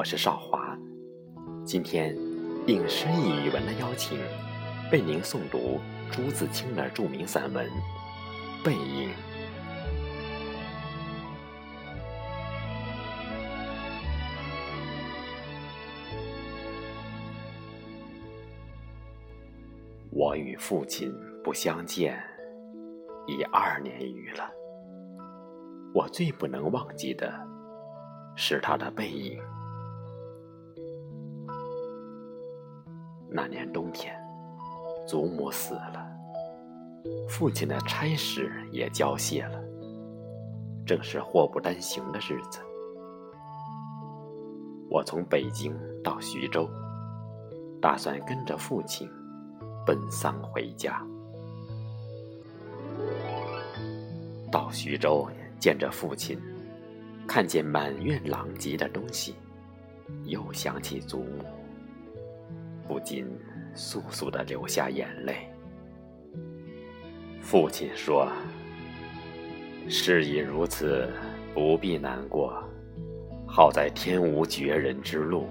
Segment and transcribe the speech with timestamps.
[0.00, 0.74] 我是少华。
[1.62, 2.16] 今天
[2.66, 4.18] 应诗意语文的邀请，
[4.90, 5.78] 为您诵读
[6.10, 7.66] 朱自清的著名散文
[8.64, 9.10] 《背影》。
[20.10, 22.18] 我与父亲不相见
[23.26, 24.50] 已二年余了，
[25.92, 27.38] 我最不能忘记的
[28.34, 29.38] 是他的背影。
[33.32, 34.14] 那年冬天，
[35.06, 36.06] 祖母死了，
[37.28, 39.62] 父亲的差事也交卸了，
[40.84, 42.58] 正是祸不单行的日子。
[44.90, 46.68] 我从北京到徐州，
[47.80, 49.08] 打算跟着父亲。
[49.86, 51.02] 奔丧回家，
[54.52, 55.26] 到徐州
[55.58, 56.38] 见着父亲，
[57.26, 59.34] 看见满院狼藉的东西，
[60.26, 61.44] 又想起祖母，
[62.90, 63.24] 不禁
[63.72, 65.48] 簌簌的流下眼泪。
[67.40, 68.28] 父亲说
[69.88, 71.08] ：“事已如此，
[71.54, 72.60] 不必难过，
[73.46, 75.46] 好在天无绝人之路。”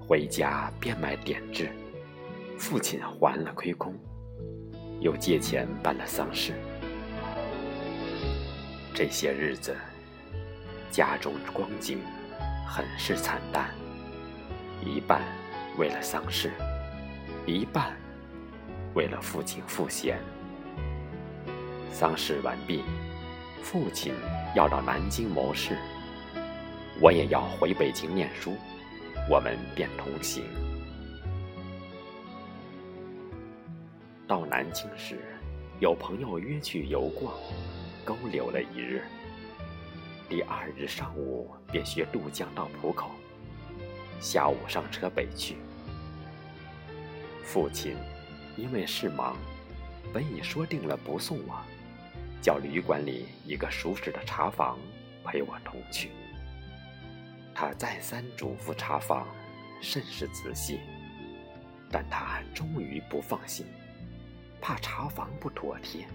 [0.00, 1.68] 回家变卖点痣，
[2.56, 3.94] 父亲还了亏空，
[5.00, 6.54] 又借钱办了丧事。
[8.94, 9.76] 这些日子，
[10.90, 11.98] 家中光景
[12.66, 13.70] 很是惨淡，
[14.84, 15.22] 一半
[15.78, 16.50] 为了丧事，
[17.46, 17.92] 一半
[18.94, 20.18] 为了父亲赋闲。
[21.90, 22.82] 丧事完毕，
[23.62, 24.12] 父亲
[24.56, 25.76] 要到南京谋事，
[27.00, 28.56] 我也要回北京念书。
[29.30, 30.44] 我们便同行。
[34.26, 35.18] 到南京时，
[35.80, 37.32] 有朋友约去游逛，
[38.04, 39.02] 勾留了一日。
[40.26, 43.10] 第二日上午便学渡江到浦口，
[44.20, 45.58] 下午上车北去。
[47.42, 47.94] 父亲
[48.56, 49.36] 因为事忙，
[50.14, 51.60] 本已说定了不送我，
[52.40, 54.78] 叫旅馆里一个熟识的茶房
[55.22, 56.10] 陪我同去。
[57.54, 59.28] 他再三嘱咐茶房，
[59.82, 60.80] 甚是仔细，
[61.92, 63.66] 但他终于不放心，
[64.58, 66.06] 怕茶房不妥帖，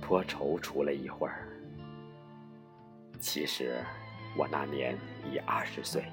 [0.00, 1.48] 颇踌躇了一会儿。
[3.20, 3.84] 其实
[4.34, 4.96] 我那年
[5.30, 6.04] 已二十岁，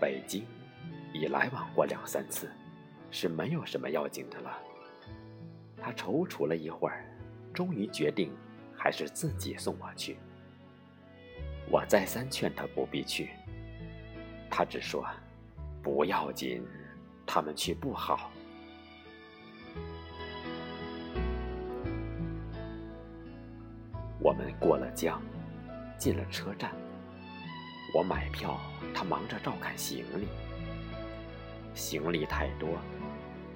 [0.00, 0.46] 北京
[1.12, 2.50] 已来往过两三次，
[3.10, 4.58] 是没有什么要紧的了。
[5.76, 7.04] 他踌躇了一会儿，
[7.52, 8.34] 终于决定
[8.74, 10.16] 还是自己送我去。
[11.70, 13.28] 我再三劝他不必去，
[14.50, 15.06] 他只说
[15.84, 16.66] ：“不要紧，
[17.26, 18.30] 他们去不好。”
[24.20, 25.22] 我们过了江，
[25.98, 26.70] 进了车站。
[27.94, 28.58] 我买票，
[28.94, 30.28] 他忙着照看行李。
[31.74, 32.78] 行李太多，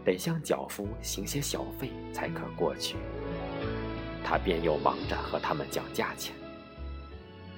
[0.04, 2.96] 得向脚夫行些小费才可过去。
[4.24, 6.34] 他便又忙着和他们讲价钱。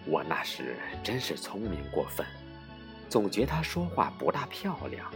[0.06, 2.27] 我那时真是聪明过分，
[3.09, 5.11] 总觉他说话不大漂亮，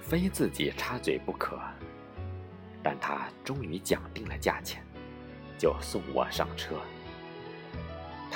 [0.00, 1.58] 非自己插嘴不可。
[2.82, 4.82] 但他终于讲定了价钱，
[5.58, 6.76] 就送我上车。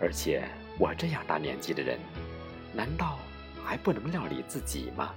[0.00, 0.42] 而且
[0.78, 1.98] 我这样大年纪的人，
[2.72, 3.18] 难道
[3.62, 5.14] 还不能料理自己吗？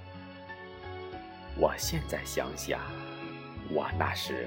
[1.56, 2.80] 我现在想想，
[3.70, 4.46] 我那时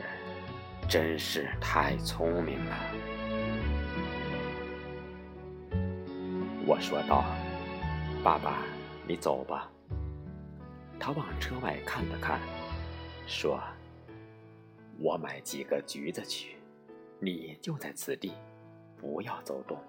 [0.87, 2.77] 真是太聪明了。
[6.67, 7.23] 我说道
[8.23, 8.61] ：“爸爸，
[9.07, 9.71] 你走吧。”
[10.99, 12.39] 他往车外看了看，
[13.25, 13.59] 说
[14.99, 16.57] ：“我买几个橘子去，
[17.19, 18.33] 你就在此地，
[18.97, 19.81] 不要走动。”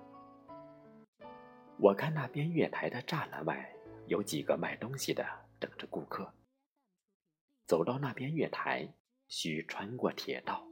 [1.81, 3.73] 我看那边月台的栅栏外
[4.07, 5.25] 有几个卖东西的
[5.61, 6.29] 等着顾客。
[7.67, 8.89] 走到那边月台，
[9.29, 10.67] 需穿过铁道，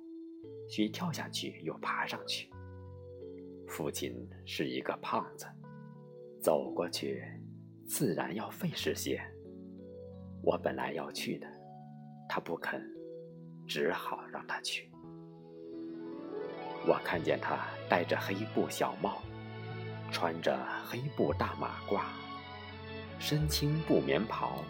[0.68, 2.50] 需跳下去又爬上去。
[3.68, 4.12] 父亲
[4.44, 5.46] 是一个胖子。
[6.42, 7.24] 走过去，
[7.86, 9.20] 自然要费事些。
[10.42, 11.46] 我本来要去的，
[12.28, 12.82] 他不肯，
[13.66, 14.90] 只好让他去。
[16.86, 19.22] 我看见他戴着黑布小帽，
[20.10, 22.02] 穿着黑布大马褂，
[23.18, 24.62] 身青布棉袍，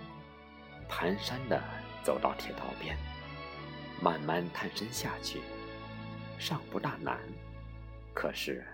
[0.89, 1.63] 蹒跚地
[2.03, 2.97] 走到铁道边，
[4.03, 5.41] 慢慢探身下去，
[6.39, 7.19] 尚不大难。
[8.15, 8.67] 可是，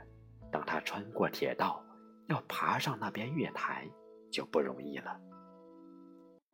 [0.51, 1.85] 当他穿过铁道，
[2.29, 3.87] 要爬上那边月台，
[4.31, 5.21] 就不容易了。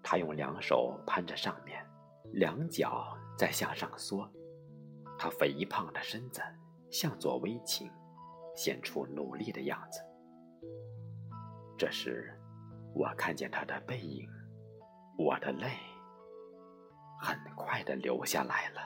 [0.02, 1.84] 他用两手攀着上面，
[2.32, 4.28] 两脚在向上缩，
[5.18, 6.40] 他肥胖的身子
[6.90, 7.90] 向左微倾。
[8.58, 10.00] 显出努力的样子。
[11.78, 12.36] 这时，
[12.92, 14.28] 我看见他的背影，
[15.16, 15.68] 我的泪
[17.20, 18.80] 很快的流下来了。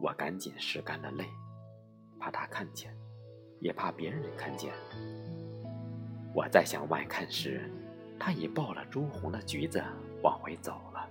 [0.00, 1.26] 我赶紧拭干了泪，
[2.18, 2.96] 怕他看见，
[3.60, 4.72] 也怕别人看见。
[6.34, 7.70] 我再向外看时，
[8.18, 9.84] 他已抱了朱红的橘子
[10.22, 11.10] 往回走了。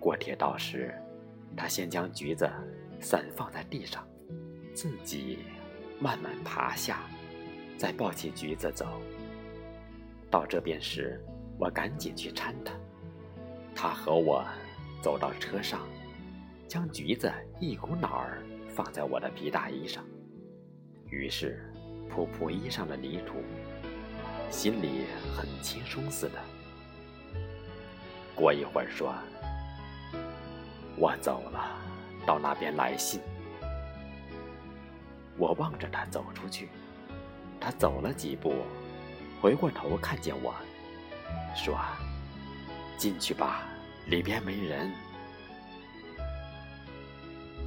[0.00, 0.94] 过铁道时，
[1.54, 2.50] 他先将橘子。
[3.00, 4.06] 伞放在地上，
[4.74, 5.38] 自己
[6.00, 7.02] 慢慢爬下，
[7.78, 9.00] 再抱起橘子走。
[10.30, 11.20] 到这边时，
[11.58, 12.72] 我赶紧去搀他。
[13.74, 14.44] 他和我
[15.02, 15.86] 走到车上，
[16.66, 20.04] 将橘子一股脑儿放在我的皮大衣上，
[21.10, 21.72] 于是
[22.08, 23.42] 扑扑衣上的泥土，
[24.50, 25.04] 心里
[25.36, 26.40] 很轻松似的。
[28.34, 29.14] 过一会儿说
[30.98, 31.82] ：“我走了。”
[32.26, 33.20] 到那边来信，
[35.38, 36.68] 我望着他走出去。
[37.60, 38.54] 他走了几步，
[39.40, 40.54] 回过头看见我，
[41.54, 41.78] 说
[42.98, 43.62] ：“进去吧，
[44.06, 44.92] 里边没人。”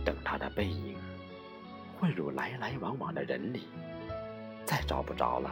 [0.06, 0.96] 等他的背影
[2.00, 3.68] 混入来来往往的人里，
[4.66, 5.50] 再找不着了，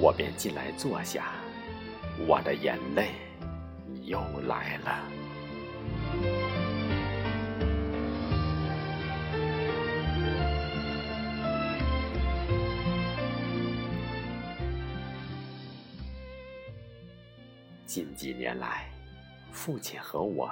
[0.00, 1.32] 我便进来坐下。
[2.26, 3.10] 我的眼泪
[4.02, 6.45] 又来了。
[17.86, 18.90] 近几年来，
[19.52, 20.50] 父亲和我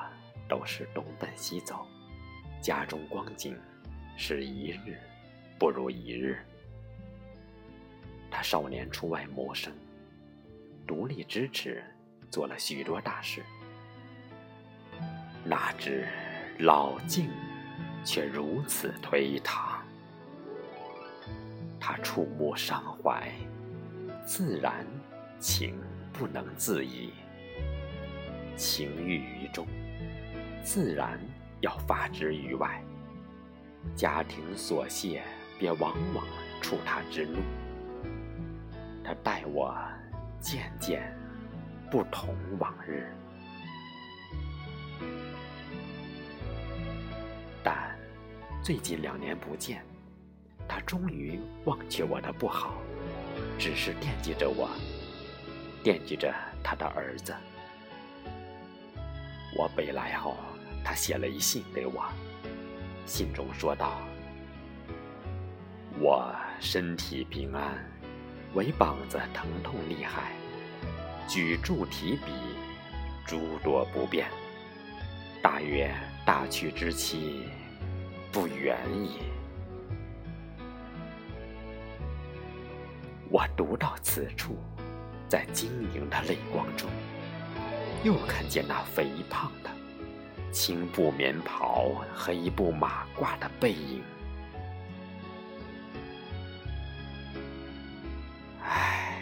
[0.49, 1.85] 都是东奔西走，
[2.63, 3.59] 家中光景
[4.17, 4.97] 是一日
[5.59, 6.39] 不如一日。
[8.31, 9.73] 他少年出外谋生，
[10.87, 11.83] 独立支持，
[12.31, 13.43] 做了许多大事。
[15.45, 16.09] 哪知
[16.61, 17.29] 老境
[18.05, 19.85] 却如此颓唐，
[21.81, 23.31] 他触目伤怀，
[24.25, 24.87] 自然
[25.41, 25.77] 情
[26.13, 27.13] 不能自已。
[28.57, 29.67] 情郁于中，
[30.63, 31.19] 自然
[31.61, 32.83] 要发之于外。
[33.95, 35.23] 家庭琐屑，
[35.59, 36.25] 便往往
[36.63, 37.39] 触他之怒。
[39.05, 39.77] 他待我
[40.41, 41.15] 渐渐
[41.91, 43.07] 不同往日，
[47.63, 47.95] 但
[48.63, 49.85] 最近两年不见，
[50.67, 52.75] 他终于忘却我的不好，
[53.59, 54.71] 只是惦记着我，
[55.83, 57.35] 惦记着他的儿子。
[59.57, 60.37] 我北来后，
[60.85, 62.05] 他写了一信给我，
[63.07, 64.01] 信中说道
[66.01, 67.79] ：“我身体平安，
[68.55, 70.33] 唯膀子疼痛厉害，
[71.29, 72.33] 举箸提笔
[73.25, 74.27] 诸多不便，
[75.41, 75.95] 大约
[76.27, 77.45] 大去之期
[78.33, 79.19] 不远矣。”
[83.31, 84.57] 我读到此处，
[85.29, 86.91] 在晶莹的泪光中。
[88.05, 89.71] 又看见那肥胖的
[90.53, 94.03] 青布棉袍和、黑布马褂的背影，
[98.63, 99.17] 唉，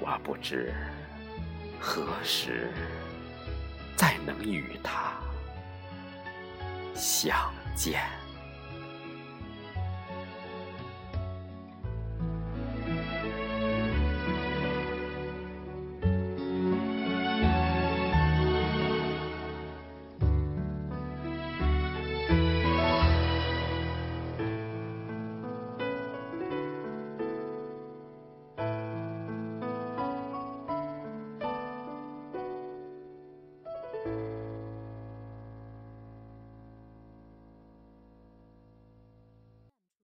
[0.00, 0.72] 我不知
[1.78, 2.72] 何时
[3.94, 5.12] 再能与他
[6.94, 7.38] 相
[7.76, 8.17] 见。